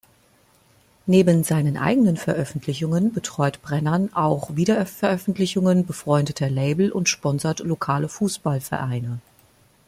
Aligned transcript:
Neben 1.05 1.43
seinen 1.43 1.77
eigenen 1.77 2.17
Veröffentlichungen 2.17 3.13
betreut 3.13 3.61
Brennan 3.61 4.11
auch 4.15 4.55
Wiederveröffentlichungen 4.55 5.85
befreundeter 5.85 6.49
Label 6.49 6.91
und 6.91 7.07
sponsert 7.07 7.59
lokale 7.59 8.09
Fußball-Vereine. 8.09 9.19